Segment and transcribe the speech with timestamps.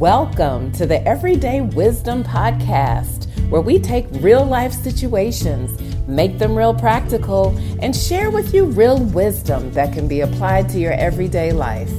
[0.00, 6.72] Welcome to the Everyday Wisdom Podcast, where we take real life situations, make them real
[6.72, 11.92] practical, and share with you real wisdom that can be applied to your everyday life.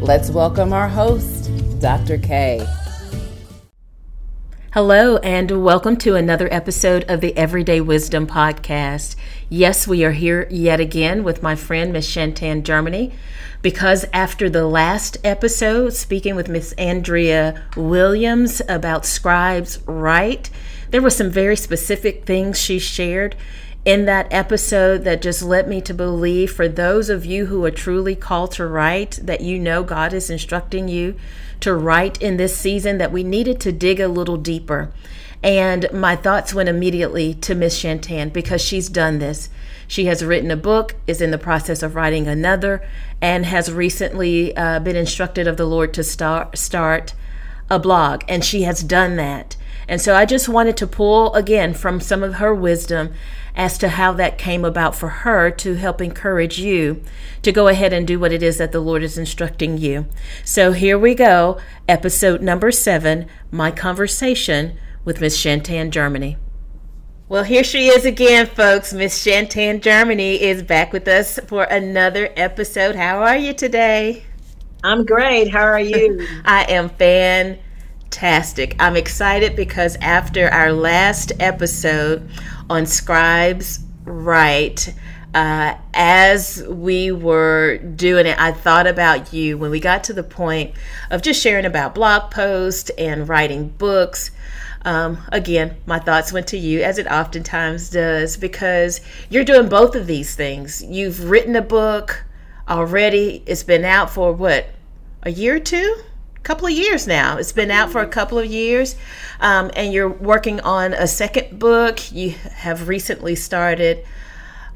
[0.00, 1.48] Let's welcome our host,
[1.78, 2.18] Dr.
[2.18, 2.66] K.
[4.74, 9.14] Hello, and welcome to another episode of the Everyday Wisdom Podcast.
[9.48, 13.12] Yes, we are here yet again with my friend, Miss Shantan Germany
[13.62, 20.50] because after the last episode, speaking with Miss Andrea Williams about Scribes Write,
[20.90, 23.36] there were some very specific things she shared
[23.84, 27.70] in that episode that just led me to believe for those of you who are
[27.70, 31.14] truly called to write that you know God is instructing you
[31.64, 34.92] to write in this season that we needed to dig a little deeper.
[35.42, 39.48] And my thoughts went immediately to Miss Shantan because she's done this.
[39.88, 42.86] She has written a book, is in the process of writing another,
[43.22, 47.14] and has recently uh, been instructed of the Lord to start start
[47.70, 49.56] a blog, and she has done that.
[49.88, 53.12] And so I just wanted to pull again from some of her wisdom
[53.54, 57.02] as to how that came about for her to help encourage you
[57.42, 60.06] to go ahead and do what it is that the Lord is instructing you.
[60.44, 66.36] So here we go, episode number seven My Conversation with Miss Shantan Germany.
[67.28, 68.92] Well, here she is again, folks.
[68.92, 72.96] Miss Shantan Germany is back with us for another episode.
[72.96, 74.24] How are you today?
[74.82, 75.50] I'm great.
[75.50, 76.26] How are you?
[76.44, 76.90] I am
[78.14, 78.76] fantastic.
[78.78, 82.30] I'm excited because after our last episode
[82.70, 84.94] on Scribes Write,
[85.34, 90.22] uh, as we were doing it, I thought about you when we got to the
[90.22, 90.74] point
[91.10, 94.30] of just sharing about blog posts and writing books.
[94.82, 99.96] Um, again, my thoughts went to you, as it oftentimes does, because you're doing both
[99.96, 100.84] of these things.
[100.84, 102.24] You've written a book
[102.68, 104.66] already, it's been out for what,
[105.24, 105.96] a year or two?
[106.44, 107.38] Couple of years now.
[107.38, 108.96] It's been out for a couple of years,
[109.40, 112.12] um, and you're working on a second book.
[112.12, 114.04] You have recently started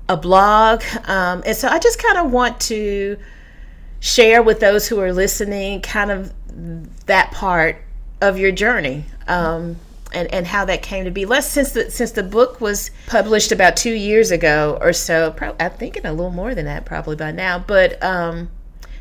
[0.09, 0.83] a blog.
[1.05, 3.19] Um, and so I just kind of want to
[4.01, 6.33] share with those who are listening kind of
[7.05, 7.77] that part
[8.23, 9.05] of your journey.
[9.27, 9.77] Um,
[10.11, 11.27] and, and how that came to be.
[11.27, 15.33] Less since the since the book was published about two years ago or so.
[15.33, 17.59] Probably, I'm thinking a little more than that probably by now.
[17.59, 18.49] But um,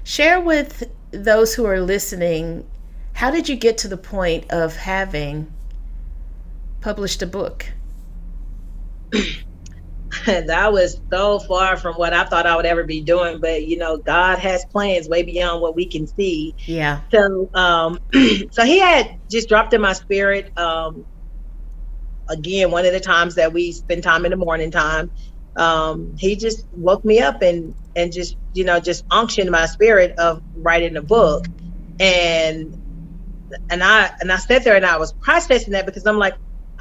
[0.04, 0.84] share with
[1.24, 2.68] those who are listening.
[3.14, 5.52] How did you get to the point of having
[6.82, 7.66] published a book?
[10.26, 13.40] that was so far from what I thought I would ever be doing.
[13.40, 16.56] But you know, God has plans way beyond what we can see.
[16.66, 17.02] Yeah.
[17.14, 18.00] So, um,
[18.52, 20.58] so He had just dropped in my spirit.
[20.58, 21.06] Um,
[22.30, 25.12] again, one of the times that we spend time in the morning time,
[25.56, 30.14] um, He just woke me up and and just you know just unctioned my spirit
[30.20, 31.50] of writing a book,
[32.00, 32.76] and
[33.70, 36.36] and I and I sat there and I was processing that because I'm like,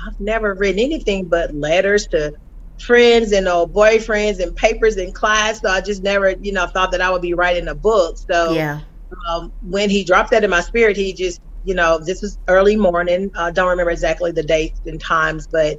[0.06, 2.34] I've never written anything but letters to
[2.78, 5.60] friends and old boyfriends and papers in class.
[5.62, 8.19] So I just never, you know, thought that I would be writing a book.
[8.31, 8.81] So yeah.
[9.28, 12.77] Um, when he dropped that in my spirit, he just, you know, this was early
[12.77, 13.31] morning.
[13.37, 15.78] I uh, don't remember exactly the dates and times, but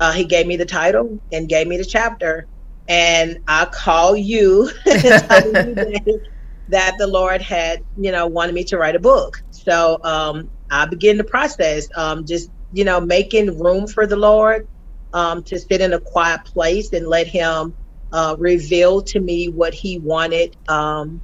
[0.00, 2.46] uh, he gave me the title and gave me the chapter.
[2.88, 6.20] And I call you, that,
[6.68, 9.42] that the Lord had, you know, wanted me to write a book.
[9.50, 14.66] So um, I began the process, um, just, you know, making room for the Lord,
[15.12, 17.74] um, to sit in a quiet place and let him
[18.12, 21.20] uh, reveal to me what he wanted um,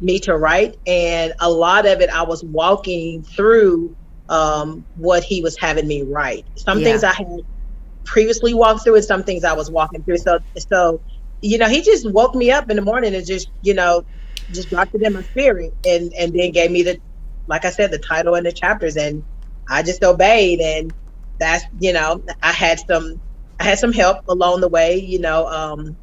[0.00, 0.76] me to write.
[0.86, 3.96] And a lot of it, I was walking through
[4.28, 6.46] um, what he was having me write.
[6.56, 6.84] Some yeah.
[6.84, 7.40] things I had
[8.04, 10.18] previously walked through, and some things I was walking through.
[10.18, 11.00] So, so
[11.40, 14.04] you know, he just woke me up in the morning and just, you know,
[14.52, 17.00] just dropped it in my spirit, and and then gave me the,
[17.46, 19.24] like I said, the title and the chapters, and
[19.68, 20.92] I just obeyed and
[21.38, 23.20] that's you know i had some
[23.60, 25.96] i had some help along the way you know um,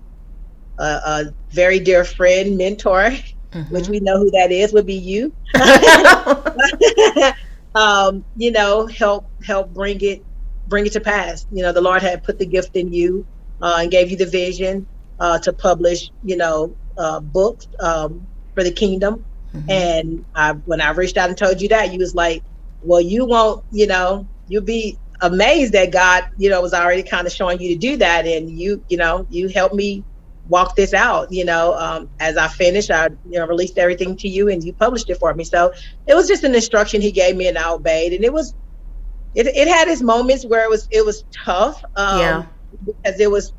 [0.79, 3.11] a, a, very dear friend mentor
[3.51, 3.73] mm-hmm.
[3.73, 5.33] which we know who that is would be you
[7.75, 10.23] um, you know help help bring it
[10.71, 13.25] bring it to pass you know the lord had put the gift in you
[13.61, 14.87] uh, and gave you the vision
[15.19, 18.25] uh, to publish you know uh, books um,
[18.55, 19.23] for the kingdom
[19.53, 19.69] mm-hmm.
[19.69, 22.41] and I, when i reached out and told you that you was like
[22.81, 27.25] well you won't you know you'll be amazed that God, you know, was already kind
[27.27, 28.25] of showing you to do that.
[28.25, 30.03] And you, you know, you helped me
[30.49, 34.27] walk this out, you know, um, as I finished, I, you know, released everything to
[34.27, 35.43] you and you published it for me.
[35.43, 35.71] So
[36.07, 38.13] it was just an instruction he gave me and I obeyed.
[38.13, 38.53] And it was,
[39.35, 41.83] it, it had its moments where it was, it was tough.
[41.95, 42.45] Um, yeah.
[42.85, 43.53] Because it was,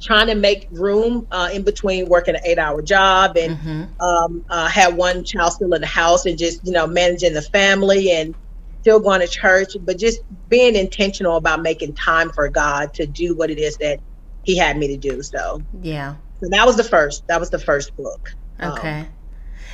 [0.00, 4.00] trying to make room uh, in between working an eight hour job and mm-hmm.
[4.00, 7.42] um, uh, had one child still in the house and just you know managing the
[7.42, 8.34] family and
[8.80, 13.36] still going to church but just being intentional about making time for god to do
[13.36, 14.00] what it is that
[14.42, 17.58] he had me to do so yeah so that was the first that was the
[17.58, 18.32] first book
[18.62, 19.06] okay um,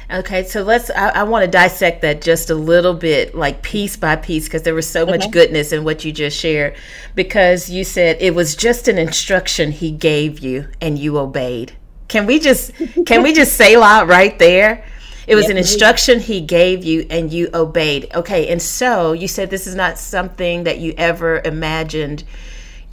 [0.08, 0.88] Okay, so let's.
[0.90, 4.62] I, I want to dissect that just a little bit, like piece by piece, because
[4.62, 5.12] there was so okay.
[5.12, 6.76] much goodness in what you just shared.
[7.16, 11.72] Because you said it was just an instruction he gave you, and you obeyed.
[12.06, 12.72] Can we just
[13.04, 14.84] can we just say lot right there?
[15.26, 15.52] It was yep.
[15.52, 18.08] an instruction he gave you, and you obeyed.
[18.14, 22.22] Okay, and so you said this is not something that you ever imagined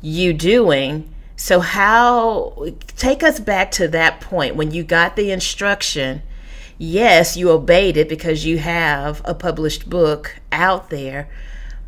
[0.01, 1.13] you doing.
[1.35, 6.23] So how take us back to that point when you got the instruction
[6.83, 11.29] yes, you obeyed it because you have a published book out there.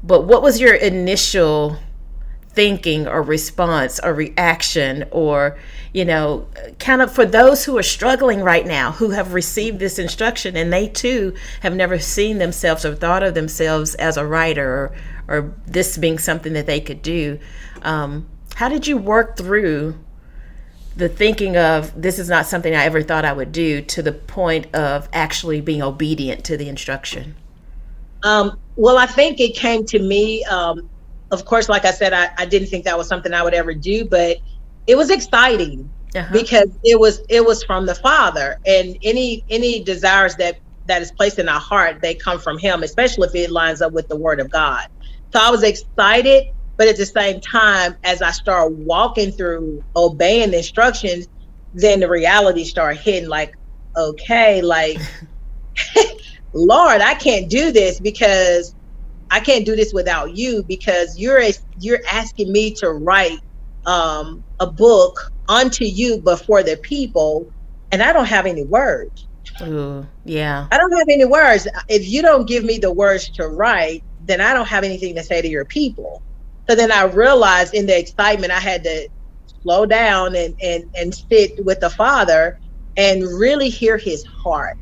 [0.02, 1.78] But what was your initial
[2.50, 5.60] thinking or response or reaction or
[5.92, 6.48] you know
[6.80, 10.72] kind of for those who are struggling right now who have received this instruction and
[10.72, 14.96] they too have never seen themselves or thought of themselves as a writer or,
[15.28, 17.38] or this being something that they could do
[17.82, 18.26] um,
[18.56, 19.94] how did you work through
[20.96, 24.12] the thinking of this is not something I ever thought I would do to the
[24.12, 27.36] point of actually being obedient to the instruction?
[28.24, 30.44] Um, well, I think it came to me.
[30.46, 30.90] Um,
[31.32, 33.74] of course, like I said, I, I, didn't think that was something I would ever
[33.74, 34.38] do, but
[34.88, 36.32] it was exciting uh-huh.
[36.32, 41.12] because it was it was from the Father, and any any desires that that is
[41.12, 44.16] placed in our heart, they come from Him, especially if it lines up with the
[44.16, 44.88] Word of God.
[45.34, 50.52] So I was excited but at the same time, as I start walking through obeying
[50.52, 51.28] the instructions,
[51.74, 53.56] then the reality start hitting like,
[53.96, 54.98] okay, like,
[56.54, 58.76] Lord, I can't do this because
[59.32, 63.40] I can't do this without you because you're a, you're asking me to write
[63.86, 67.52] um, a book unto you, before the people,
[67.92, 69.28] and I don't have any words.
[69.62, 70.68] Ooh, yeah.
[70.72, 71.68] I don't have any words.
[71.88, 75.24] If you don't give me the words to write, then I don't have anything to
[75.24, 76.22] say to your people.
[76.68, 79.10] So then I realized in the excitement, I had to
[79.62, 82.60] slow down and, and, and sit with the father
[82.98, 84.78] and really hear his heart.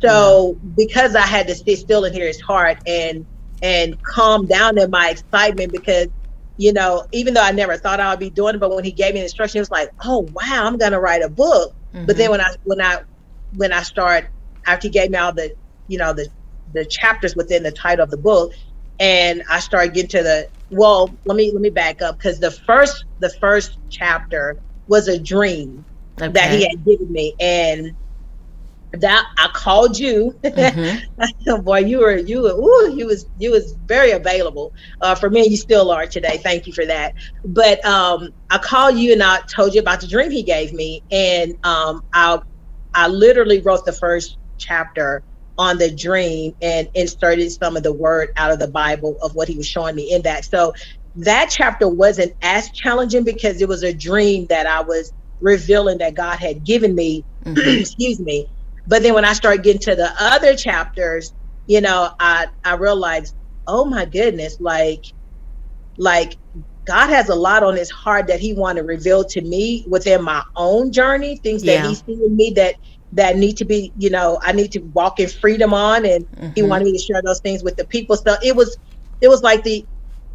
[0.00, 0.70] So yeah.
[0.76, 3.26] because I had to sit still and hear his heart and
[3.60, 6.06] and calm down in my excitement because
[6.56, 8.92] you know even though I never thought I would be doing it, but when he
[8.92, 11.74] gave me the instruction, it was like, oh wow, I'm gonna write a book.
[11.92, 12.06] Mm-hmm.
[12.06, 13.02] But then when I when I
[13.56, 14.26] when I start
[14.66, 15.52] after he gave me all the
[15.88, 16.28] you know the
[16.74, 18.52] the chapters within the title of the book,
[18.98, 22.50] and I started getting to the well, let me let me back up because the
[22.50, 25.84] first the first chapter was a dream
[26.20, 26.32] okay.
[26.32, 27.94] that he had given me, and
[28.92, 30.38] that I called you.
[30.42, 31.62] Mm-hmm.
[31.62, 35.46] Boy, you were you were ooh, you was you was very available uh, for me.
[35.46, 36.38] You still are today.
[36.38, 37.14] Thank you for that.
[37.44, 41.02] But um, I called you and I told you about the dream he gave me,
[41.10, 42.40] and um, I
[42.94, 45.22] I literally wrote the first chapter
[45.58, 49.48] on the dream and inserted some of the word out of the Bible of what
[49.48, 50.44] he was showing me in that.
[50.44, 50.72] So
[51.16, 56.14] that chapter wasn't as challenging because it was a dream that I was revealing that
[56.14, 57.24] God had given me.
[57.44, 57.80] Mm-hmm.
[57.80, 58.46] excuse me.
[58.86, 61.32] But then when I started getting to the other chapters,
[61.66, 63.34] you know, I I realized,
[63.66, 65.04] oh my goodness, like
[65.96, 66.36] like
[66.86, 70.22] God has a lot on his heart that he want to reveal to me within
[70.22, 71.82] my own journey, things yeah.
[71.82, 72.76] that he's seeing me that
[73.12, 76.50] that need to be, you know, I need to walk in freedom on and mm-hmm.
[76.54, 78.16] he wanted me to share those things with the people.
[78.16, 78.76] So it was
[79.20, 79.84] it was like the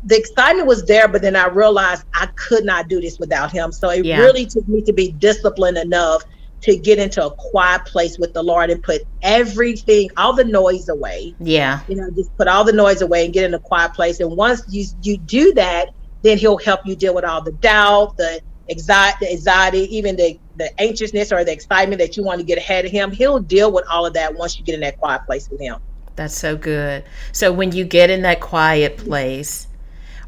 [0.05, 3.71] the excitement was there, but then I realized I could not do this without him.
[3.71, 4.19] So it yeah.
[4.19, 6.23] really took me to be disciplined enough
[6.61, 10.87] to get into a quiet place with the Lord and put everything, all the noise
[10.89, 11.35] away.
[11.39, 11.81] Yeah.
[11.87, 14.19] You know, just put all the noise away and get in a quiet place.
[14.19, 15.89] And once you you do that,
[16.21, 20.81] then he'll help you deal with all the doubt, the anxiety, anxiety, even the the
[20.81, 23.11] anxiousness or the excitement that you want to get ahead of him.
[23.11, 25.79] He'll deal with all of that once you get in that quiet place with him.
[26.15, 27.03] That's so good.
[27.31, 29.67] So when you get in that quiet place,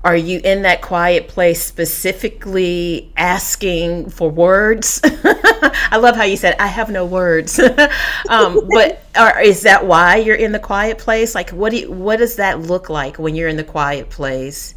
[0.04, 5.02] are you in that quiet place specifically asking for words?
[5.04, 7.60] I love how you said, I have no words.
[8.30, 11.34] um, but are, is that why you're in the quiet place?
[11.34, 14.76] Like, what do you, what does that look like when you're in the quiet place?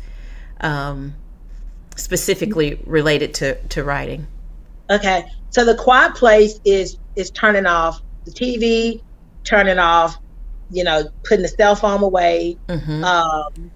[0.63, 1.15] Um,
[1.99, 4.27] specifically related to, to writing?
[4.91, 5.25] Okay.
[5.51, 9.03] So the quiet place is is turning off the TV,
[9.45, 10.17] turning off,
[10.71, 13.03] you know, putting the cell phone away, mm-hmm.
[13.03, 13.71] um,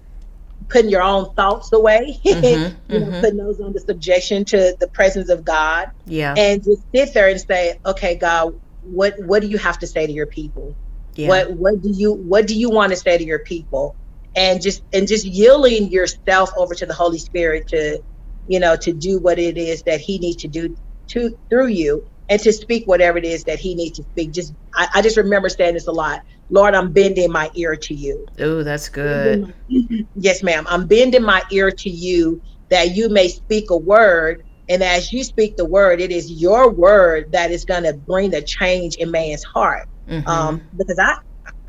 [0.69, 2.93] putting your own thoughts away, mm-hmm.
[2.93, 3.19] you know, mm-hmm.
[3.19, 5.91] putting those under subjection to the presence of God.
[6.05, 6.35] Yeah.
[6.37, 10.05] And just sit there and say, okay, God, what what do you have to say
[10.05, 10.75] to your people?
[11.15, 11.27] Yeah.
[11.27, 13.95] What what do you what do you want to say to your people?
[14.35, 18.01] And just and just yielding yourself over to the Holy Spirit to
[18.47, 20.75] you know, to do what it is that he needs to do
[21.07, 24.31] to through you and to speak whatever it is that he needs to speak.
[24.31, 26.21] Just I, I just remember saying this a lot.
[26.49, 28.25] Lord, I'm bending my ear to you.
[28.39, 29.53] Oh, that's good.
[30.15, 30.65] Yes, ma'am.
[30.69, 34.45] I'm bending my ear to you that you may speak a word.
[34.69, 38.29] And as you speak the word, it is your word that is going to bring
[38.31, 39.87] the change in man's heart.
[40.07, 40.27] Mm-hmm.
[40.27, 41.15] Um, because I,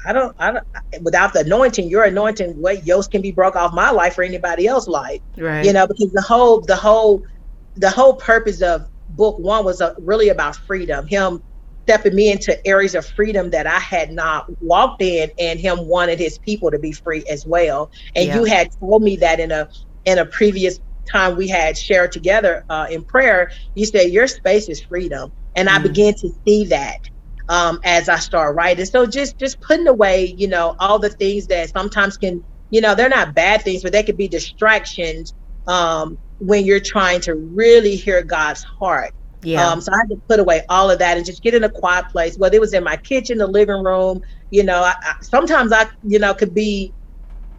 [0.05, 0.67] I don't, I don't,
[1.03, 4.67] without the anointing, your anointing, what yokes can be broke off my life or anybody
[4.67, 5.21] else's life.
[5.37, 5.65] Right.
[5.65, 7.23] You know, because the whole, the whole,
[7.77, 11.07] the whole purpose of book one was uh, really about freedom.
[11.07, 11.43] Him
[11.85, 16.19] stepping me into areas of freedom that I had not walked in, and him wanted
[16.19, 17.91] his people to be free as well.
[18.15, 18.37] And yeah.
[18.37, 19.69] you had told me that in a
[20.05, 20.81] in a previous
[21.11, 23.51] time we had shared together uh, in prayer.
[23.75, 27.09] You said your space is freedom, and mm I began to see that
[27.49, 28.85] um, as I start writing.
[28.87, 32.95] So just just putting away, you know, all the things that sometimes can, you know,
[32.95, 35.35] they're not bad things, but they could be distractions
[35.67, 39.13] um, when you're trying to really hear God's heart.
[39.43, 39.71] Yeah.
[39.71, 41.71] Um, so I had to put away all of that and just get in a
[41.71, 42.37] quiet place.
[42.39, 44.21] Whether it was in my kitchen, the living room,
[44.51, 46.95] you know, I, I, sometimes I, you know, could be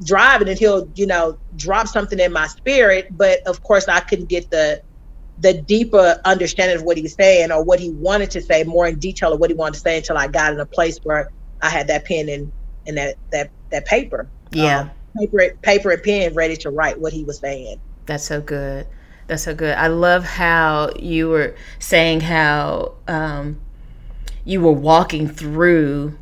[0.04, 3.08] driving and he'll, you know, drop something in my spirit.
[3.12, 4.82] But of course, I couldn't get the
[5.40, 8.98] the deeper understanding of what he's saying or what he wanted to say more in
[9.00, 11.30] detail of what he wanted to say until I got in a place where
[11.62, 12.52] I had that pen and
[12.88, 14.28] and that that that paper.
[14.52, 14.80] Yeah.
[14.80, 17.80] Um, paper paper and pen ready to write what he was saying.
[18.06, 18.88] That's so good.
[19.28, 19.76] That's so good.
[19.76, 23.60] I love how you were saying how um,
[24.44, 26.18] you were walking through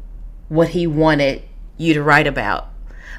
[0.47, 1.43] what he wanted
[1.77, 2.69] you to write about.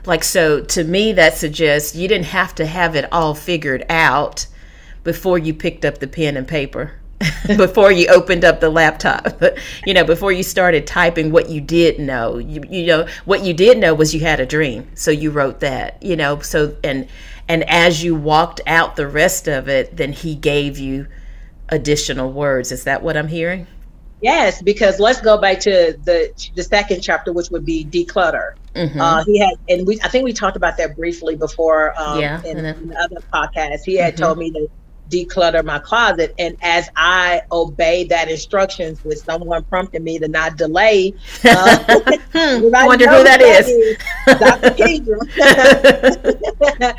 [0.06, 4.46] Like, so to me, that suggests you didn't have to have it all figured out
[5.04, 6.92] before you picked up the pen and paper.
[7.56, 9.40] before you opened up the laptop
[9.86, 13.54] you know before you started typing what you did know you, you know what you
[13.54, 17.08] did know was you had a dream so you wrote that you know so and
[17.48, 21.06] and as you walked out the rest of it then he gave you
[21.68, 23.66] additional words is that what i'm hearing
[24.20, 29.00] yes because let's go back to the the second chapter which would be declutter mm-hmm.
[29.00, 32.42] uh, he had and we i think we talked about that briefly before um, yeah,
[32.44, 34.24] in, in the other podcast he had mm-hmm.
[34.24, 34.68] told me to
[35.10, 40.56] declutter my closet and as i obeyed that instructions with someone prompting me to not
[40.56, 41.12] delay
[41.44, 41.76] uh,
[42.32, 43.98] wonder who that is, is
[46.70, 46.94] dr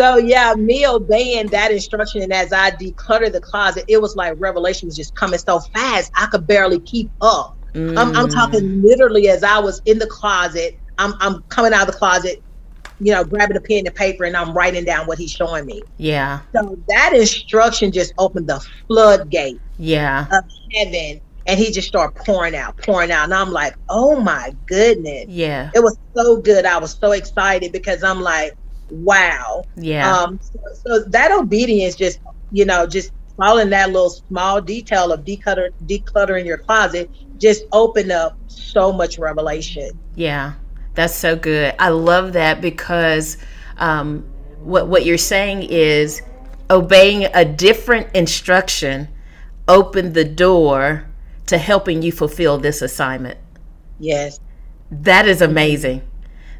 [0.00, 4.34] so yeah, me obeying that instruction, and as I declutter the closet, it was like
[4.38, 7.58] revelation was just coming so fast I could barely keep up.
[7.74, 7.98] Mm.
[7.98, 8.82] I'm, I'm, talking mm.
[8.82, 10.78] literally as I was in the closet.
[10.96, 12.42] I'm I'm coming out of the closet,
[13.00, 15.82] you know, grabbing a pen and paper, and I'm writing down what he's showing me.
[15.96, 16.40] Yeah.
[16.54, 19.60] So that instruction just opened the floodgate.
[19.78, 20.26] Yeah.
[20.30, 21.20] Of heaven.
[21.46, 23.24] And he just started pouring out, pouring out.
[23.24, 25.26] And I'm like, oh my goodness.
[25.28, 25.70] Yeah.
[25.74, 26.66] It was so good.
[26.66, 28.54] I was so excited because I'm like,
[28.90, 29.64] wow.
[29.76, 30.14] Yeah.
[30.14, 32.20] Um, so, so that obedience just,
[32.52, 38.12] you know, just following that little small detail of declutter, decluttering your closet just opened
[38.12, 39.98] up so much revelation.
[40.14, 40.52] Yeah,
[40.94, 41.74] that's so good.
[41.78, 43.36] I love that because
[43.78, 44.24] um,
[44.60, 46.22] what what you're saying is
[46.68, 49.08] obeying a different instruction
[49.68, 51.06] opened the door
[51.46, 53.38] to helping you fulfill this assignment.
[53.98, 54.40] Yes.
[54.90, 56.02] That is amazing.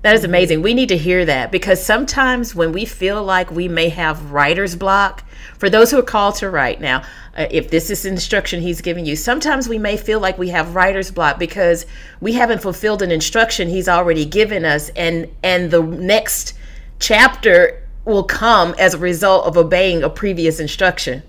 [0.03, 0.63] That is amazing.
[0.63, 4.75] We need to hear that because sometimes when we feel like we may have writer's
[4.75, 5.25] block,
[5.59, 7.03] for those who are called to write now,
[7.37, 10.75] uh, if this is instruction he's giving you, sometimes we may feel like we have
[10.75, 11.85] writer's block because
[12.19, 16.55] we haven't fulfilled an instruction he's already given us, and and the next
[16.99, 21.23] chapter will come as a result of obeying a previous instruction.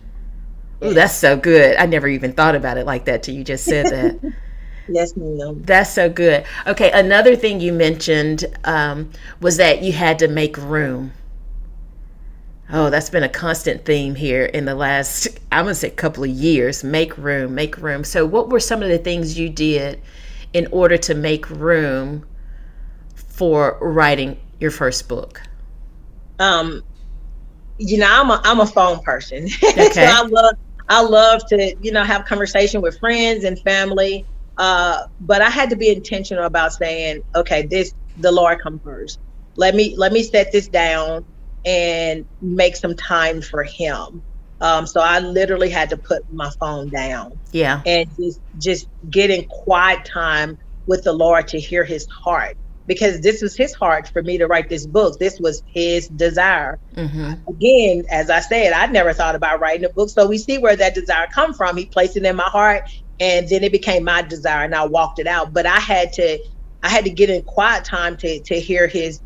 [0.82, 1.76] Ooh, that's so good.
[1.76, 4.34] I never even thought about it like that till you just said that.
[4.94, 5.62] Yes, ma'am.
[5.64, 6.46] That's so good.
[6.68, 11.14] Okay, another thing you mentioned um, was that you had to make room.
[12.74, 16.24] Oh, that's been a constant theme here in the last, I'm going to say, couple
[16.24, 16.84] of years.
[16.84, 18.04] Make room, make room.
[18.06, 20.02] So, what were some of the things you did
[20.54, 22.26] in order to make room
[23.16, 25.42] for writing your first book?
[26.40, 26.82] Um,
[27.78, 29.48] you know, I'm a I'm a phone person.
[29.64, 29.90] Okay.
[29.92, 30.56] so I love
[30.88, 34.26] I love to you know have conversation with friends and family.
[34.62, 39.18] Uh, but I had to be intentional about saying, okay, this the Lord come first.
[39.56, 41.26] Let me let me set this down
[41.66, 44.22] and make some time for Him.
[44.62, 47.40] Um, so I literally had to put my phone down.
[47.52, 47.82] Yeah.
[47.88, 53.42] And just just getting quiet time with the Lord to hear His heart because this
[53.42, 55.18] was His heart for me to write this book.
[55.18, 56.78] This was His desire.
[56.96, 57.50] Mm-hmm.
[57.50, 60.12] Again, as I said, I never thought about writing a book.
[60.12, 61.78] So we see where that desire come from.
[61.78, 62.84] He placed it in my heart
[63.22, 65.54] and then it became my desire and I walked it out.
[65.54, 66.40] But I had to
[66.84, 69.22] I had to get in quiet time to to hear his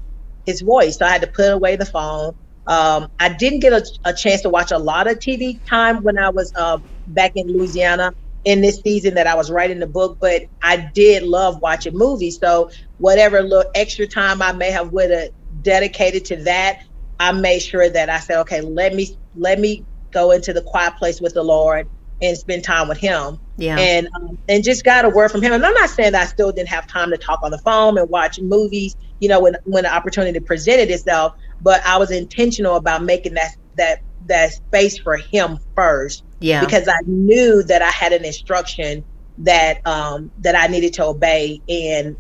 [0.45, 0.99] his voice.
[0.99, 2.33] So I had to put away the phone
[2.67, 6.19] Um, I didn't get a, a, chance to watch a lot of TV time when
[6.19, 8.13] I was uh, back in Louisiana
[8.45, 12.39] in this season that I was writing the book, but I did love watching movies.
[12.41, 15.29] So whatever little extra time I may have would have
[15.61, 16.79] dedicated to that,
[17.19, 20.95] I made sure that I said, okay, let me let me go into the quiet
[20.97, 21.87] place with the Lord
[22.22, 23.38] and spend time with Him.
[23.57, 23.77] Yeah.
[23.77, 25.53] And um, and just got a word from Him.
[25.53, 27.98] And I'm not saying that I still didn't have time to talk on the phone
[27.98, 31.34] and watch movies, you know, when when the opportunity presented itself.
[31.62, 36.24] But I was intentional about making that that that space for Him first.
[36.39, 36.60] Yeah.
[36.60, 39.05] Because I knew that I had an instruction
[39.39, 42.15] that um that I needed to obey, and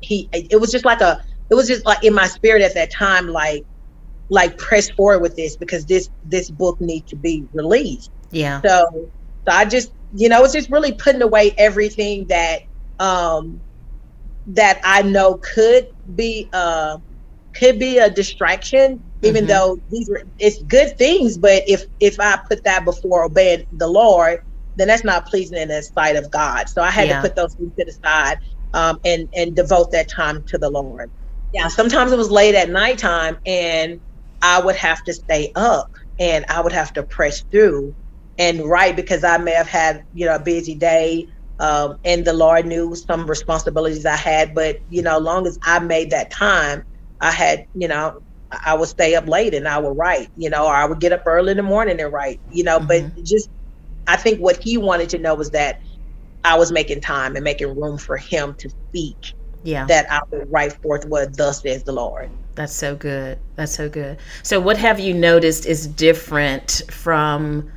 [0.00, 2.92] He it was just like a it was just like in my spirit at that
[2.92, 3.64] time, like
[4.28, 8.10] like press forward with this because this this book needs to be released.
[8.30, 8.60] Yeah.
[8.64, 9.10] So
[9.46, 12.62] so I just you know it's just really putting away everything that
[12.98, 13.60] um
[14.48, 16.98] that I know could be uh
[17.52, 19.48] could be a distraction even mm-hmm.
[19.48, 23.88] though these are it's good things but if if I put that before obeying the
[23.88, 24.42] Lord
[24.76, 26.68] then that's not pleasing in the sight of God.
[26.68, 27.16] So I had yeah.
[27.16, 28.38] to put those things to the side
[28.74, 31.10] um, and and devote that time to the Lord.
[31.52, 34.00] Yeah, sometimes it was late at nighttime and
[34.42, 37.94] I would have to stay up and I would have to press through
[38.38, 41.28] and write because I may have had, you know, a busy day.
[41.58, 45.78] Um, and the Lord knew some responsibilities I had, but you know, long as I
[45.78, 46.84] made that time,
[47.20, 50.66] I had, you know, I would stay up late and I would write, you know,
[50.66, 53.08] or I would get up early in the morning and write, you know, mm-hmm.
[53.14, 53.48] but just
[54.06, 55.80] I think what he wanted to know was that
[56.44, 59.32] I was making time and making room for him to speak.
[59.64, 59.84] Yeah.
[59.86, 62.30] That I would write forth what thus says the Lord.
[62.54, 63.38] That's so good.
[63.56, 64.18] That's so good.
[64.44, 67.68] So, what have you noticed is different from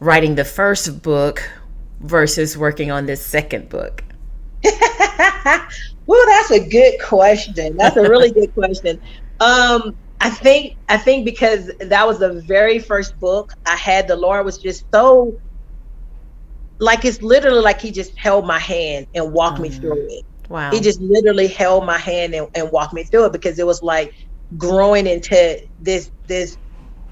[0.00, 1.48] writing the first book
[2.00, 4.04] versus working on this second book?
[4.64, 7.76] well, that's a good question.
[7.76, 9.00] That's a really good question.
[9.40, 14.16] Um, I think I think because that was the very first book I had, the
[14.16, 15.38] Lord was just so
[16.78, 19.62] like it's literally like he just held my hand and walked mm.
[19.62, 20.24] me through it.
[20.48, 20.70] Wow.
[20.70, 23.82] He just literally held my hand and, and walked me through it because it was
[23.82, 24.14] like
[24.56, 26.56] growing into this this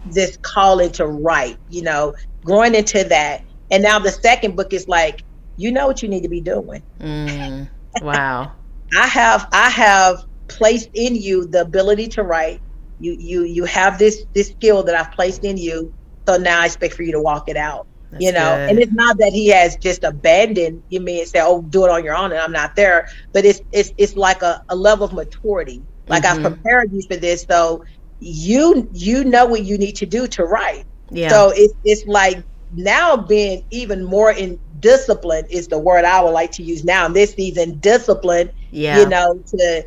[0.06, 3.42] this calling to write, you know, growing into that.
[3.70, 5.22] And now the second book is like,
[5.57, 6.83] you know what you need to be doing.
[7.00, 7.68] Mm,
[8.02, 8.52] wow.
[8.96, 12.61] I have I have placed in you the ability to write.
[13.00, 15.92] You you you have this this skill that I've placed in you.
[16.26, 17.87] So now I expect for you to walk it out.
[18.11, 18.70] That's you know, good.
[18.70, 21.90] and it's not that he has just abandoned you mean and say, "Oh, do it
[21.90, 23.09] on your own," and I'm not there.
[23.33, 25.83] But it's it's it's like a, a level of maturity.
[26.07, 26.46] Like mm-hmm.
[26.46, 27.85] I've prepared you for this, so
[28.24, 30.84] you you know what you need to do to write.
[31.10, 31.28] Yeah.
[31.28, 32.42] So it's it's like
[32.74, 37.06] now being even more in discipline is the word I would like to use now
[37.06, 37.78] in this season.
[37.78, 38.50] Discipline.
[38.70, 39.00] Yeah.
[39.00, 39.84] You know to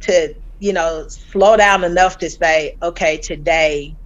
[0.00, 3.96] to you know slow down enough to say, okay, today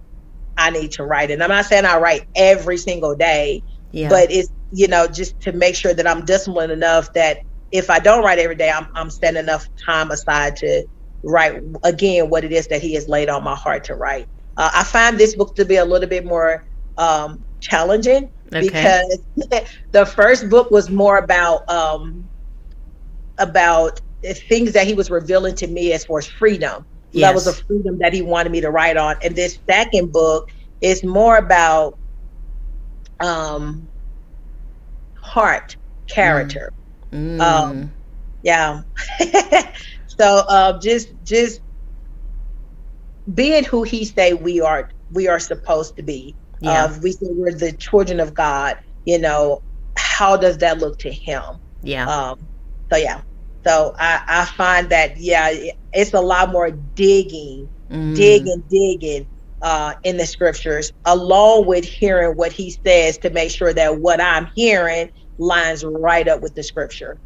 [0.57, 1.31] I need to write.
[1.31, 4.09] And I'm not saying I write every single day, yeah.
[4.09, 7.39] but it's, you know, just to make sure that I'm disciplined enough that
[7.71, 10.85] if I don't write every day, I'm, I'm setting enough time aside to
[11.23, 14.27] write again what it is that he has laid on my heart to write.
[14.57, 16.63] Uh, I find this book to be a little bit more
[16.97, 18.61] um, challenging okay.
[18.61, 19.19] because
[19.91, 22.27] the first book was more about um,
[23.39, 27.33] about things that he was revealing to me as far as freedom yes.
[27.33, 29.15] was of freedom that he wanted me to write on.
[29.23, 31.97] And this second book is more about
[33.19, 33.87] um,
[35.15, 35.75] heart,
[36.07, 36.73] character.
[37.11, 37.39] Mm.
[37.39, 37.91] Um,
[38.41, 38.81] yeah.
[40.23, 41.59] so uh, just just
[43.33, 46.35] being who he say we are we are supposed to be.
[46.61, 46.85] Yeah.
[46.85, 48.77] Uh, we say we're the children of God.
[49.05, 49.61] You know,
[49.97, 51.43] how does that look to him?
[51.81, 52.07] Yeah.
[52.07, 52.47] Um,
[52.91, 53.21] so yeah.
[53.65, 55.53] So I, I find that yeah,
[55.91, 58.15] it's a lot more digging, mm.
[58.15, 59.27] digging, digging
[59.61, 64.21] uh, in the scriptures, along with hearing what he says to make sure that what
[64.21, 67.19] I'm hearing lines right up with the scripture.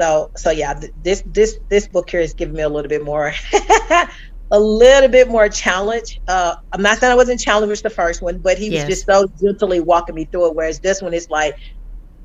[0.00, 3.04] So so yeah, th- this this this book here is giving me a little bit
[3.04, 3.32] more
[4.50, 6.20] a little bit more challenge.
[6.28, 9.06] Uh, I'm not saying I wasn't challenged with the first one, but he was just
[9.06, 10.54] so gently walking me through it.
[10.54, 11.56] Whereas this one is like,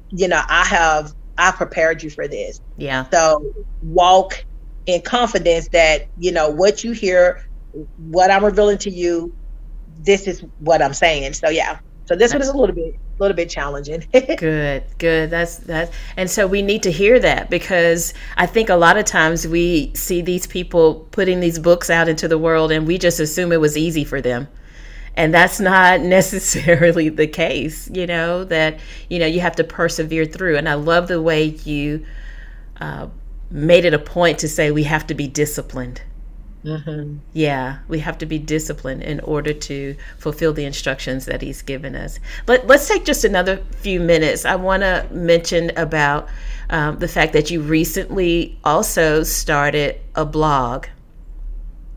[0.09, 2.59] you know, I have I prepared you for this.
[2.77, 3.05] Yeah.
[3.11, 4.43] So walk
[4.85, 7.39] in confidence that, you know, what you hear,
[7.97, 9.33] what I'm revealing to you,
[9.87, 11.33] this is what I'm saying.
[11.33, 11.79] So yeah.
[12.05, 14.05] So this one is a little bit little bit challenging.
[14.37, 15.29] good, good.
[15.29, 19.05] That's that and so we need to hear that because I think a lot of
[19.05, 23.19] times we see these people putting these books out into the world and we just
[23.19, 24.47] assume it was easy for them
[25.15, 28.79] and that's not necessarily the case you know that
[29.09, 32.05] you know you have to persevere through and i love the way you
[32.79, 33.07] uh,
[33.49, 36.01] made it a point to say we have to be disciplined
[36.63, 37.17] Mm-hmm.
[37.33, 41.95] Yeah, we have to be disciplined in order to fulfill the instructions that He's given
[41.95, 42.19] us.
[42.47, 44.45] Let, let's take just another few minutes.
[44.45, 46.29] I want to mention about
[46.69, 50.85] um, the fact that you recently also started a blog.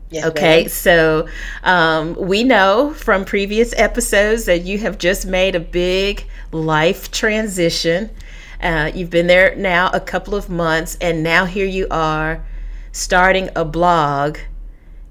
[0.09, 0.69] Yes, okay, ma'am.
[0.69, 1.27] so
[1.63, 8.09] um, we know from previous episodes that you have just made a big life transition.
[8.61, 12.43] Uh, you've been there now a couple of months, and now here you are
[12.91, 14.37] starting a blog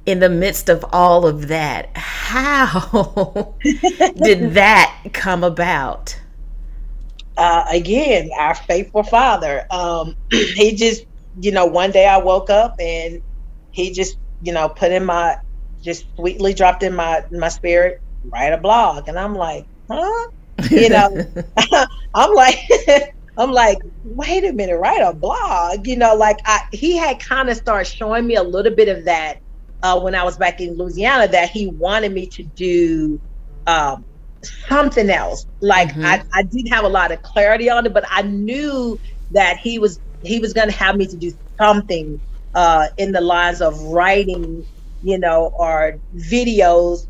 [0.06, 1.96] in the midst of all of that.
[1.96, 3.54] How
[4.22, 6.18] did that come about?
[7.36, 9.66] Uh, again, our faithful father.
[9.70, 11.06] Um, he just,
[11.40, 13.22] you know, one day I woke up and
[13.70, 15.38] he just, you know, put in my,
[15.82, 20.30] just sweetly dropped in my my spirit, write a blog, and I'm like, huh?
[20.70, 21.26] You know,
[22.14, 22.58] I'm like.
[23.36, 25.88] I'm like, wait a minute, write a blog.
[25.88, 29.04] You know, like I, he had kind of started showing me a little bit of
[29.06, 29.40] that
[29.82, 33.20] uh, when I was back in Louisiana that he wanted me to do
[33.66, 34.04] um,
[34.68, 35.46] something else.
[35.60, 36.04] Like mm-hmm.
[36.04, 38.98] I, I didn't have a lot of clarity on it, but I knew
[39.32, 42.20] that he was he was going to have me to do something
[42.54, 44.66] uh, in the lines of writing,
[45.02, 47.06] you know, or videos.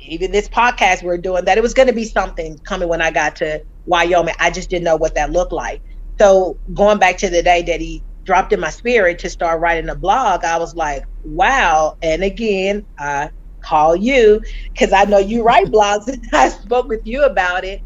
[0.00, 3.10] Even this podcast we're doing, that it was going to be something coming when I
[3.10, 4.34] got to Wyoming.
[4.38, 5.82] I just didn't know what that looked like.
[6.18, 9.88] So going back to the day that he dropped in my spirit to start writing
[9.88, 11.96] a blog, I was like, wow.
[12.02, 13.30] And again, I
[13.64, 14.42] call you
[14.74, 17.80] because I know you write blogs and I spoke with you about it.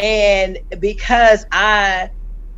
[0.00, 2.10] And because I,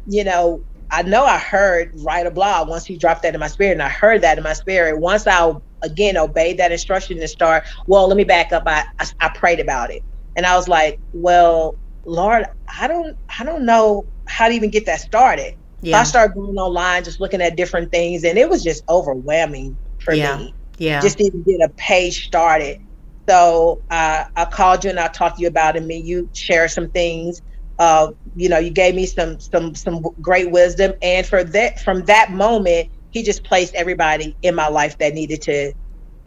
[0.07, 3.49] you know, I know I heard write a blog once he dropped that in my
[3.49, 4.99] spirit, and I heard that in my spirit.
[4.99, 5.53] Once I
[5.85, 8.62] again obeyed that instruction to start, well, let me back up.
[8.66, 10.03] I, I, I prayed about it,
[10.37, 12.46] and I was like, well, Lord,
[12.81, 15.55] I don't I don't know how to even get that started.
[15.82, 15.96] Yeah.
[15.96, 19.78] So I started going online, just looking at different things, and it was just overwhelming
[19.98, 20.38] for yeah.
[20.38, 20.54] me.
[20.78, 21.00] Yeah.
[21.00, 22.80] Just even get a page started.
[23.28, 25.82] So uh, I called you and I talked to you about it.
[25.82, 27.42] And you shared some things.
[27.78, 32.04] Uh, you know, you gave me some some some great wisdom, and for that from
[32.06, 35.72] that moment, he just placed everybody in my life that needed to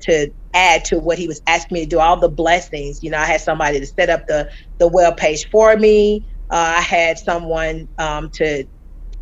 [0.01, 1.99] to add to what he was asking me to do.
[1.99, 3.03] All the blessings.
[3.03, 6.27] You know, I had somebody to set up the the web page for me.
[6.51, 8.65] Uh, I had someone um, to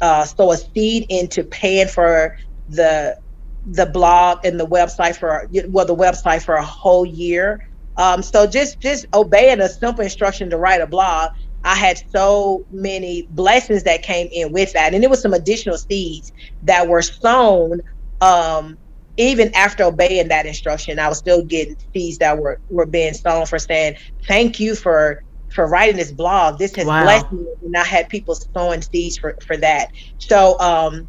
[0.02, 2.36] uh, sow a seed into paying for
[2.68, 3.18] the
[3.66, 7.60] the blog and the website for well the website for a whole year.
[7.98, 11.32] Um, so just just obeying a simple instruction to write a blog,
[11.64, 15.78] I had so many blessings that came in with that, and it was some additional
[15.78, 16.32] seeds
[16.64, 17.82] that were sown.
[18.22, 18.78] Um,
[19.18, 23.48] even after obeying that instruction, I was still getting seeds that were were being sown
[23.48, 23.96] for saying
[24.28, 26.60] thank you for for writing this blog.
[26.60, 27.04] This has wow.
[27.04, 29.92] blessed me, and I had people sowing seeds for for that.
[30.20, 31.08] So, um,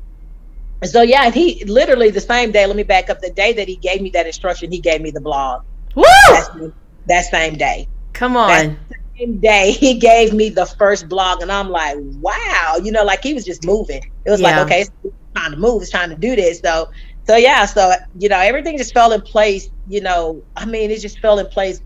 [0.84, 2.66] so yeah, and he literally the same day.
[2.66, 3.20] Let me back up.
[3.20, 5.64] The day that he gave me that instruction, he gave me the blog.
[5.94, 6.72] Woo!
[7.06, 7.88] that same day.
[8.12, 8.48] Come on.
[8.48, 13.04] That same day, he gave me the first blog, and I'm like, wow, you know,
[13.04, 14.10] like he was just moving.
[14.24, 14.60] It was yeah.
[14.60, 14.90] like, okay, it's
[15.34, 16.60] trying to move, it's trying to do this.
[16.60, 16.90] So,
[17.26, 19.70] so yeah, so you know, everything just fell in place.
[19.88, 21.80] You know, I mean, it just fell in place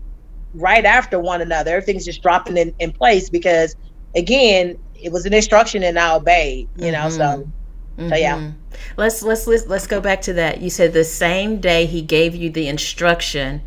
[0.53, 1.71] right after one another.
[1.71, 3.75] Everything's just dropping in, in place because
[4.15, 7.17] again, it was an instruction and I obeyed, you know, mm-hmm.
[7.17, 7.51] so
[7.97, 8.09] Mm-hmm.
[8.09, 8.37] So yeah.
[8.37, 8.57] Mm-hmm.
[8.97, 10.61] Let's let's let's let's go back to that.
[10.61, 13.61] You said the same day he gave you the instruction,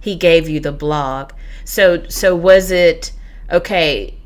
[0.00, 1.32] he gave you the blog.
[1.64, 3.12] So so was it
[3.50, 4.18] okay,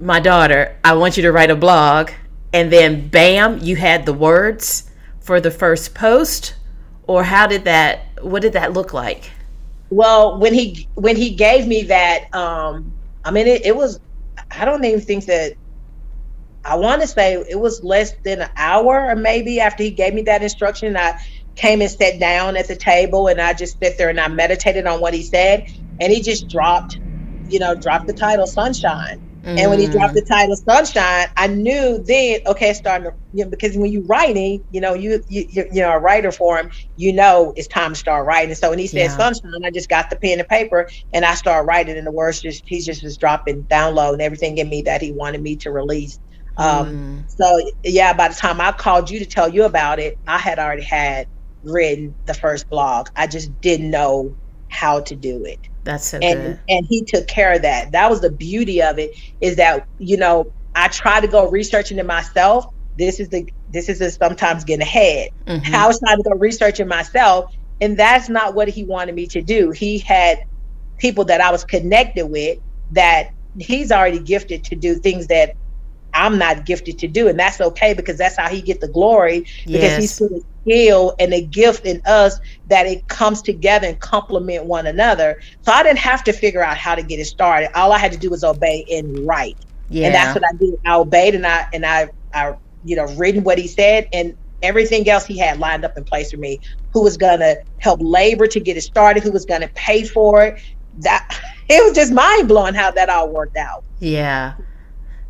[0.00, 2.10] my daughter, I want you to write a blog
[2.52, 6.56] and then bam, you had the words for the first post
[7.06, 9.30] or how did that what did that look like?
[9.94, 14.00] Well, when he when he gave me that, um, I mean, it, it was.
[14.56, 15.54] I don't even think that.
[16.64, 20.14] I want to say it was less than an hour, or maybe after he gave
[20.14, 21.14] me that instruction, I
[21.56, 24.86] came and sat down at the table, and I just sat there and I meditated
[24.86, 25.64] on what he said,
[26.00, 27.00] and he just dropped,
[27.48, 29.58] you know, dropped the title "Sunshine." Mm.
[29.58, 30.28] And when he dropped the mm.
[30.28, 34.80] title Sunshine, I knew then, okay, starting to, you know, because when you're writing, you
[34.80, 38.26] know, you, you, you know, a writer for him, you know, it's time to start
[38.26, 38.54] writing.
[38.54, 39.16] So when he said yeah.
[39.16, 42.40] Sunshine, I just got the pen and paper and I started writing and the words
[42.40, 45.70] just, he just was dropping download and everything in me that he wanted me to
[45.70, 46.18] release.
[46.56, 47.30] Um, mm.
[47.30, 50.58] So yeah, by the time I called you to tell you about it, I had
[50.58, 51.26] already had
[51.64, 53.08] written the first blog.
[53.14, 54.34] I just didn't know
[54.68, 55.58] how to do it.
[55.84, 56.60] That's so and, good.
[56.68, 57.92] And he took care of that.
[57.92, 61.98] That was the beauty of it is that, you know, I try to go researching
[61.98, 62.66] it myself.
[62.98, 65.30] This is the this is the sometimes getting ahead.
[65.46, 65.74] Mm-hmm.
[65.74, 67.54] I was trying to go researching myself.
[67.80, 69.70] And that's not what he wanted me to do.
[69.72, 70.44] He had
[70.98, 72.58] people that I was connected with
[72.92, 75.56] that he's already gifted to do things that
[76.14, 77.28] I'm not gifted to do.
[77.28, 80.00] And that's okay because that's how he get the glory because Yes.
[80.00, 84.64] he's put a skill and a gift in us that it comes together and complement
[84.64, 85.40] one another.
[85.62, 87.70] So I didn't have to figure out how to get it started.
[87.76, 89.58] All I had to do was obey and write.
[89.90, 90.06] Yeah.
[90.06, 90.74] And that's what I did.
[90.86, 95.08] I obeyed and I and I I you know written what he said and everything
[95.08, 96.60] else he had lined up in place for me.
[96.92, 100.60] Who was gonna help labor to get it started, who was gonna pay for it.
[100.98, 101.28] That
[101.68, 103.84] it was just mind blowing how that all worked out.
[103.98, 104.54] Yeah.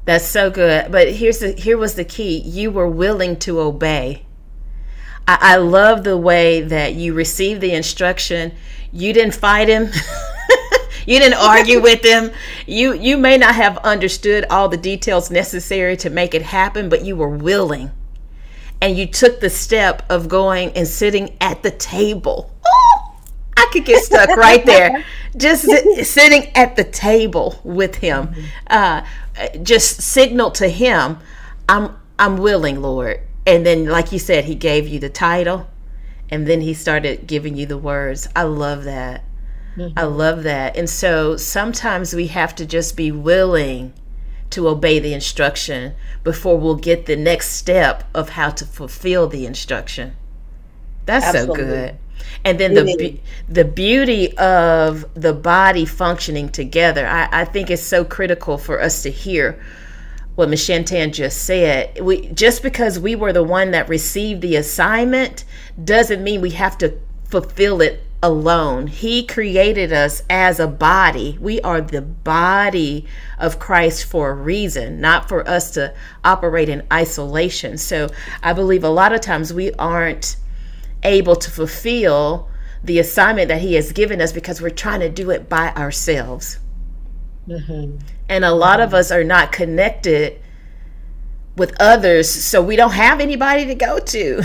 [0.05, 0.93] That's so good.
[0.93, 2.39] But here's the here was the key.
[2.39, 4.27] You were willing to obey.
[5.27, 8.53] I, I love the way that you received the instruction.
[8.93, 9.91] You didn't fight him.
[11.07, 12.33] you didn't argue with him.
[12.67, 17.05] You you may not have understood all the details necessary to make it happen, but
[17.05, 17.91] you were willing.
[18.83, 22.51] And you took the step of going and sitting at the table.
[22.67, 22.94] Oh,
[23.75, 25.05] Could get stuck right there.
[25.37, 25.65] Just
[26.05, 28.35] sitting at the table with him.
[28.69, 29.05] Uh,
[29.65, 31.19] just signal to him,
[31.69, 33.21] I'm I'm willing, Lord.
[33.45, 35.69] And then like you said, he gave you the title
[36.31, 38.29] and then he started giving you the words.
[38.35, 39.25] I love that.
[39.97, 40.77] I love that.
[40.77, 43.93] And so sometimes we have to just be willing
[44.51, 49.47] to obey the instruction before we'll get the next step of how to fulfill the
[49.47, 50.15] instruction.
[51.07, 51.57] That's Absolutely.
[51.57, 51.99] so good.
[52.45, 57.83] And then the be- the beauty of the body functioning together, I, I think is
[57.83, 59.59] so critical for us to hear
[60.35, 60.61] what Ms.
[60.61, 62.01] Shantan just said.
[62.01, 65.45] We just because we were the one that received the assignment
[65.83, 68.87] doesn't mean we have to fulfill it alone.
[68.87, 71.37] He created us as a body.
[71.41, 73.07] We are the body
[73.39, 75.93] of Christ for a reason, not for us to
[76.25, 77.77] operate in isolation.
[77.77, 78.09] So
[78.43, 80.37] I believe a lot of times we aren't
[81.05, 82.49] able to fulfill
[82.83, 86.59] the assignment that he has given us because we're trying to do it by ourselves.
[88.29, 90.41] And a lot of us are not connected
[91.57, 94.43] with others, so we don't have anybody to go to.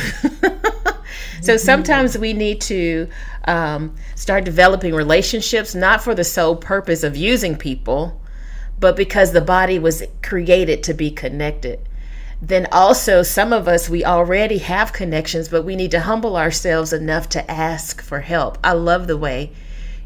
[1.42, 3.10] so sometimes we need to
[3.46, 8.22] um, start developing relationships, not for the sole purpose of using people,
[8.80, 11.89] but because the body was created to be connected.
[12.42, 16.94] Then also, some of us, we already have connections, but we need to humble ourselves
[16.94, 18.58] enough to ask for help.
[18.64, 19.52] I love the way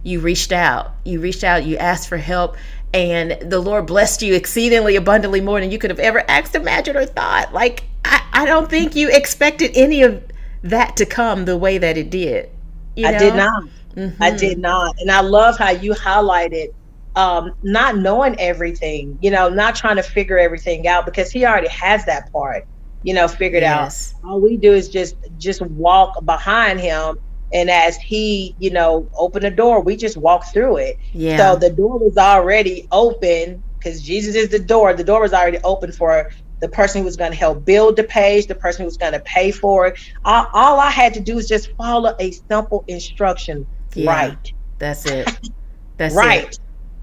[0.01, 0.93] you reached out.
[1.05, 2.57] You reached out, you asked for help,
[2.93, 6.97] and the Lord blessed you exceedingly abundantly more than you could have ever asked, imagined,
[6.97, 7.53] or thought.
[7.53, 10.23] Like, I, I don't think you expected any of
[10.63, 12.49] that to come the way that it did.
[12.95, 13.45] You I did know?
[13.45, 13.63] not.
[13.95, 14.37] I mm-hmm.
[14.37, 14.95] did not.
[14.99, 16.73] And I love how you highlighted
[17.15, 21.69] um, not knowing everything, you know, not trying to figure everything out because he already
[21.69, 22.63] has that part,
[23.03, 24.13] you know, figured Yes.
[24.23, 24.29] out.
[24.29, 27.17] All we do is just just walk behind him.
[27.53, 30.97] And as he, you know, open the door, we just walk through it.
[31.13, 31.37] Yeah.
[31.37, 34.93] So the door was already open because Jesus is the door.
[34.93, 36.29] The door was already open for
[36.61, 39.13] the person who was going to help build the page, the person who was going
[39.13, 39.99] to pay for it.
[40.25, 43.67] All, all I had to do was just follow a simple instruction.
[43.93, 44.31] Yeah.
[44.31, 44.53] Right.
[44.79, 45.29] That's it.
[45.97, 46.45] That's Right.
[46.45, 46.57] it.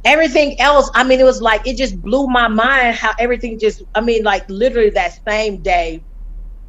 [0.05, 3.83] Everything else, I mean, it was like it just blew my mind how everything just
[3.95, 6.05] I mean, like literally that same day,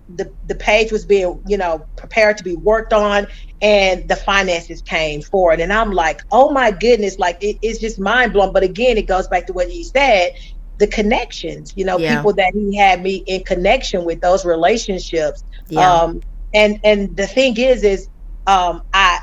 [0.10, 3.28] the the page was being, you know, prepared to be worked on
[3.62, 5.60] and the finances came forward.
[5.62, 8.54] And I'm like, oh my goodness, like it, it's just mind blowing.
[8.54, 10.32] But again, it goes back to what he said,
[10.78, 12.12] the connections, you know, Yeah.
[12.12, 15.44] people that he had me in connection with, those relationships.
[15.70, 16.02] Yeah.
[16.04, 16.22] Um
[16.54, 18.10] and and the thing is is
[18.48, 19.20] um I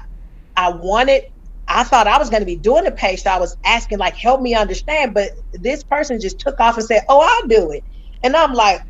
[0.56, 1.22] I wanted
[1.68, 4.16] I thought I was going to be doing the page, so I was asking, like,
[4.16, 5.12] help me understand.
[5.12, 7.84] But this person just took off and said, "Oh, I'll do it,"
[8.22, 8.80] and I'm like,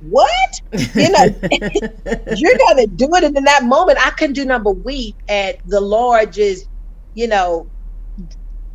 [0.00, 0.60] "What?
[0.94, 1.24] You know,
[2.36, 5.56] you're going to do it?" And in that moment, I couldn't do number weep at
[5.66, 6.68] the Lord just,
[7.14, 7.68] you know,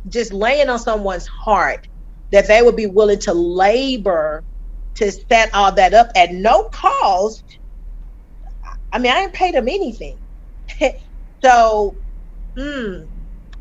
[0.08, 1.88] just laying on someone's heart
[2.32, 4.44] that they would be willing to labor
[4.96, 7.58] to set all that up at no cost.
[8.92, 10.18] I mean, I didn't pay them anything,
[11.42, 11.96] so.
[12.56, 13.08] Mm,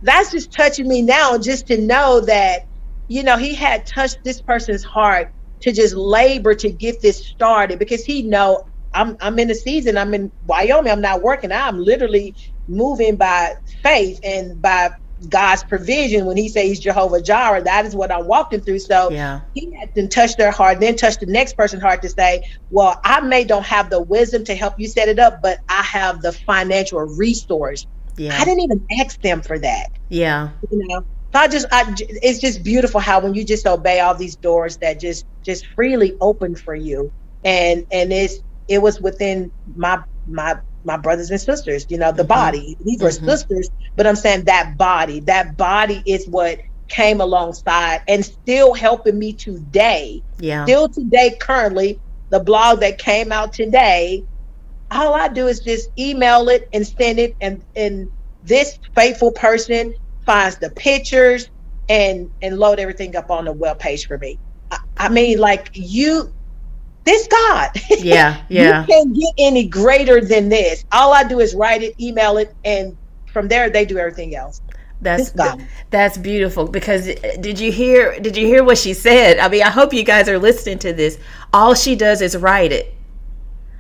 [0.04, 2.68] that's just touching me now just to know that
[3.08, 7.80] you know he had touched this person's heart to just labor to get this started
[7.80, 11.80] because he know I'm I'm in the season I'm in Wyoming I'm not working I'm
[11.80, 12.36] literally
[12.68, 14.92] moving by faith and by
[15.30, 19.39] God's provision when he says Jehovah Jireh that is what I'm walking through so yeah.
[19.54, 23.00] he had to touch their heart, then touch the next person's heart to say, Well,
[23.04, 26.22] I may don't have the wisdom to help you set it up, but I have
[26.22, 27.86] the financial resource.
[28.30, 29.88] I didn't even ask them for that.
[30.10, 30.49] Yeah.
[30.69, 31.02] You know.
[31.34, 34.78] So I just I it's just beautiful how when you just obey all these doors
[34.78, 37.12] that just just freely open for you.
[37.43, 42.23] And and it's it was within my my my brothers and sisters, you know, the
[42.23, 42.28] Mhm.
[42.28, 42.78] body.
[42.84, 43.23] These were Mhm.
[43.28, 49.17] sisters, but I'm saying that body, that body is what came alongside and still helping
[49.17, 50.23] me today.
[50.39, 50.65] Yeah.
[50.65, 54.23] Still today, currently, the blog that came out today,
[54.94, 58.12] all I do is just email it and send it, and and
[58.44, 61.50] this faithful person finds the pictures
[61.90, 64.40] and and load everything up on the web page for me.
[64.72, 66.34] I, I mean, like you,
[67.04, 67.72] this God.
[67.90, 68.82] Yeah, yeah.
[68.82, 70.86] you can't get any greater than this.
[70.92, 72.98] All I do is write it, email it, and
[73.32, 74.62] from there they do everything else.
[75.02, 75.34] That's
[75.90, 77.06] that's beautiful because
[77.42, 79.38] did you hear did you hear what she said?
[79.38, 81.20] I mean, I hope you guys are listening to this.
[81.52, 82.96] All she does is write it.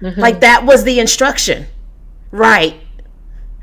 [0.03, 0.19] Mm-hmm.
[0.19, 1.65] Like that was the instruction.
[2.31, 2.75] Write.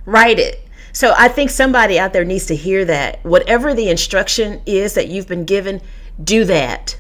[0.06, 0.66] Write it.
[0.92, 3.24] So I think somebody out there needs to hear that.
[3.24, 5.80] Whatever the instruction is that you've been given,
[6.24, 6.96] do that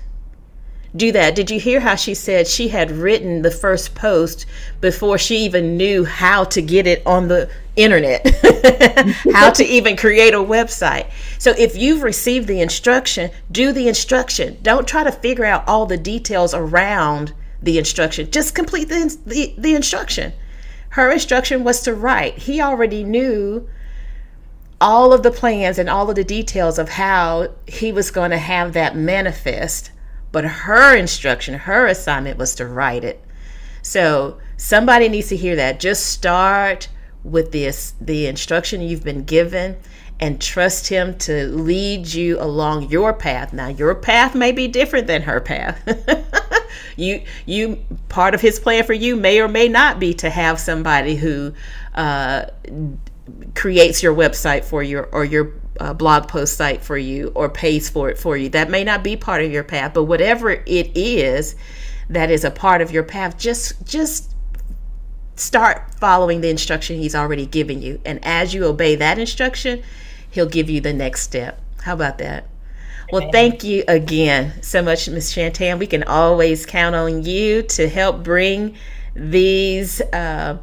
[0.94, 1.34] do that.
[1.34, 4.46] Did you hear how she said she had written the first post
[4.80, 8.26] before she even knew how to get it on the internet,
[9.32, 11.10] how to even create a website?
[11.38, 14.58] So if you've received the instruction, do the instruction.
[14.62, 18.30] Don't try to figure out all the details around the instruction.
[18.30, 20.32] Just complete the, the, the instruction.
[20.90, 22.38] Her instruction was to write.
[22.38, 23.68] He already knew
[24.80, 28.38] all of the plans and all of the details of how he was going to
[28.38, 29.90] have that manifest
[30.32, 33.22] but her instruction, her assignment was to write it.
[33.82, 35.80] So somebody needs to hear that.
[35.80, 36.88] Just start
[37.22, 39.76] with this the instruction you've been given
[40.18, 43.52] and trust him to lead you along your path.
[43.52, 45.80] Now your path may be different than her path.
[46.96, 50.58] you you part of his plan for you may or may not be to have
[50.58, 51.52] somebody who
[51.94, 52.46] uh,
[53.54, 57.88] creates your website for you or your uh, blog post site for you or pays
[57.88, 58.48] for it for you.
[58.48, 61.56] That may not be part of your path, but whatever it is
[62.08, 64.34] that is a part of your path, just just
[65.36, 68.00] start following the instruction he's already given you.
[68.04, 69.82] And as you obey that instruction,
[70.30, 71.60] he'll give you the next step.
[71.82, 72.46] How about that?
[73.12, 75.32] Well, thank you again so much, Ms.
[75.32, 75.78] Shantan.
[75.78, 78.76] We can always count on you to help bring
[79.14, 80.58] these uh,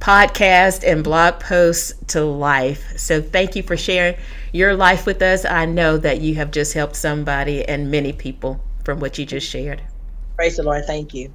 [0.00, 2.98] podcast and blog posts to life.
[2.98, 4.16] So thank you for sharing
[4.52, 5.44] your life with us.
[5.44, 9.48] I know that you have just helped somebody and many people from what you just
[9.48, 9.82] shared.
[10.36, 10.84] Praise the Lord.
[10.86, 11.32] Thank you.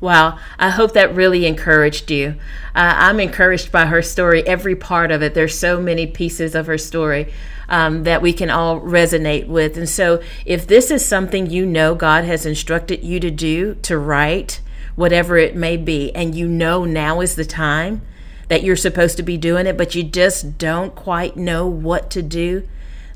[0.00, 2.36] Wow, I hope that really encouraged you.
[2.74, 5.34] Uh, I'm encouraged by her story, every part of it.
[5.34, 7.30] There's so many pieces of her story
[7.70, 9.76] um, that we can all resonate with.
[9.76, 13.96] And so, if this is something you know God has instructed you to do, to
[13.96, 14.60] write,
[14.96, 18.02] whatever it may be, and you know now is the time
[18.48, 22.20] that you're supposed to be doing it, but you just don't quite know what to
[22.20, 22.66] do,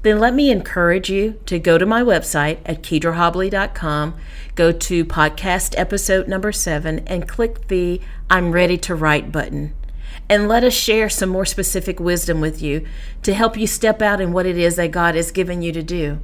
[0.02, 4.14] then let me encourage you to go to my website at kedrahobley.com,
[4.54, 9.74] go to podcast episode number seven, and click the I'm ready to write button.
[10.28, 12.86] And let us share some more specific wisdom with you
[13.22, 15.82] to help you step out in what it is that God has given you to
[15.82, 16.20] do.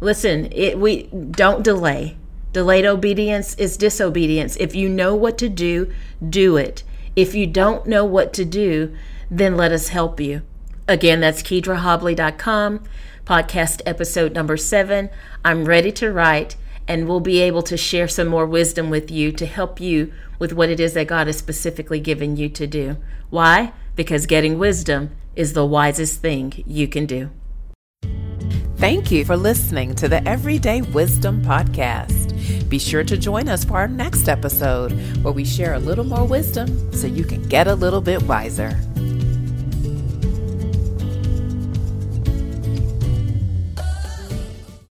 [0.00, 2.16] Listen, it, we don't delay.
[2.52, 4.56] Delayed obedience is disobedience.
[4.56, 5.92] If you know what to do,
[6.26, 6.82] do it.
[7.16, 8.94] If you don't know what to do,
[9.30, 10.42] then let us help you.
[10.86, 12.84] Again, that's kedrahobley.com,
[13.24, 15.10] podcast episode number seven.
[15.44, 19.32] I'm ready to write, and we'll be able to share some more wisdom with you
[19.32, 22.96] to help you with what it is that God has specifically given you to do.
[23.30, 23.72] Why?
[23.96, 27.30] Because getting wisdom is the wisest thing you can do.
[28.76, 32.68] Thank you for listening to the Everyday Wisdom Podcast.
[32.68, 34.92] Be sure to join us for our next episode
[35.22, 38.78] where we share a little more wisdom so you can get a little bit wiser.